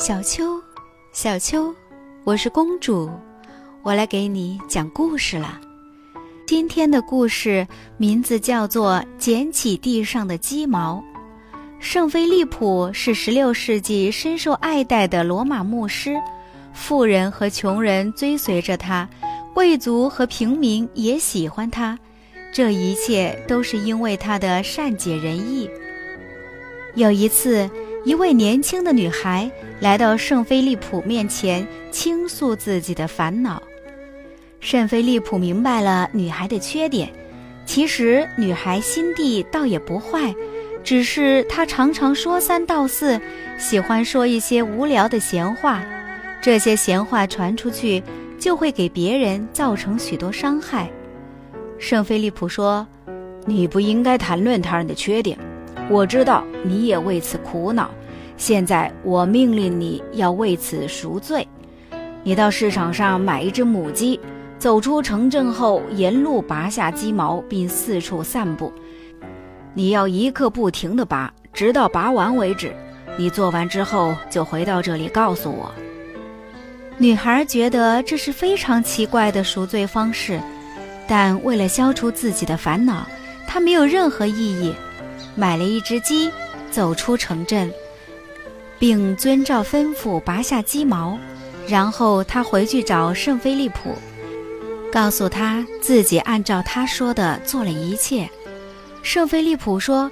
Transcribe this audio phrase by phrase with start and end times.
[0.00, 0.58] 小秋，
[1.12, 1.74] 小秋，
[2.24, 3.10] 我是公主，
[3.82, 5.60] 我来给你讲故事了。
[6.46, 11.04] 今天的故事名字叫做《捡起地上的鸡毛》。
[11.80, 16.16] 圣菲利普是十六世纪深受爱戴的罗马牧师，
[16.72, 19.06] 富人和穷人追随着他，
[19.52, 21.98] 贵族和平民也喜欢他。
[22.54, 25.68] 这一切都是因为他的善解人意。
[26.94, 27.68] 有一次。
[28.02, 33.62] 一位年轻的女孩来到圣菲利普面前，倾诉自己的烦恼。
[34.58, 37.10] 圣菲利普明白了女孩的缺点，
[37.66, 40.34] 其实女孩心地倒也不坏，
[40.82, 43.20] 只是她常常说三道四，
[43.58, 45.82] 喜欢说一些无聊的闲话。
[46.40, 48.02] 这些闲话传出去，
[48.38, 50.90] 就会给别人造成许多伤害。
[51.78, 52.86] 圣菲利普说
[53.44, 55.38] ：“你不应该谈论他人的缺点。”
[55.90, 57.90] 我知道你也为此苦恼，
[58.36, 61.46] 现在我命令你要为此赎罪。
[62.22, 64.20] 你到市场上买一只母鸡，
[64.56, 68.72] 走出城镇后，沿路拔下鸡毛，并四处散步。
[69.74, 72.72] 你要一刻不停地拔，直到拔完为止。
[73.16, 75.72] 你做完之后，就回到这里告诉我。
[76.98, 80.40] 女孩觉得这是非常奇怪的赎罪方式，
[81.08, 83.04] 但为了消除自己的烦恼，
[83.44, 84.72] 她没有任何异议。
[85.34, 86.30] 买了一只鸡，
[86.70, 87.72] 走出城镇，
[88.78, 91.18] 并遵照吩咐拔下鸡毛，
[91.66, 93.94] 然后他回去找圣菲利普，
[94.92, 98.28] 告诉他自己按照他说的做了一切。
[99.02, 100.10] 圣菲利普说：“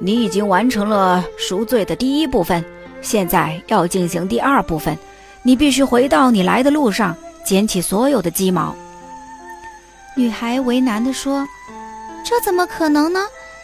[0.00, 2.64] 你已经完成了赎罪的第一部分，
[3.02, 4.96] 现在要进行第二部分。
[5.42, 8.74] 你必须回到你来的路上，捡起所有的鸡毛。”
[10.16, 11.46] 女孩为难地说
[12.24, 13.20] ：“这怎么可能呢？”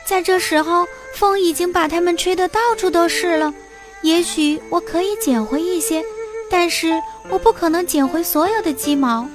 [0.07, 3.53] 在这时候，风已经把它们吹得到处都是了。
[4.03, 6.01] 也许我可以捡回一些，
[6.49, 6.93] 但是
[7.29, 9.29] 我不可能捡回所有的鸡毛。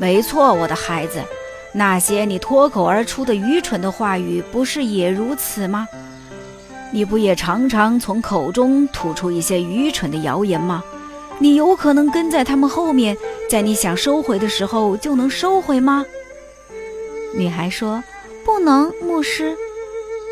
[0.00, 1.22] 没错，我的孩子，
[1.72, 5.86] 那些你脱口而出的愚蠢的话语，不是也如此吗？
[6.90, 10.82] 你不也常常从口中吐出一些愚蠢的谣言吗？
[11.38, 13.16] 你有可能跟在他们后面，
[13.48, 16.04] 在你想收回的时候就能收回吗？
[17.32, 18.02] 女孩说。
[18.46, 19.56] 不能，牧师。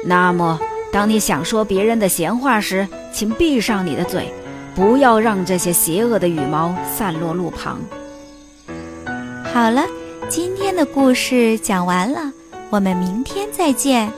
[0.05, 0.61] 那么，
[0.93, 4.33] 当你想说别人的闲话时，请闭上你的嘴，
[4.73, 7.81] 不要让这些邪恶的羽毛散落路旁。
[9.53, 9.85] 好了，
[10.29, 12.33] 今天的故事讲完了，
[12.71, 14.13] 我们明天再见。